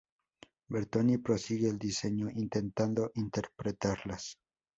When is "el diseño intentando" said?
1.69-3.11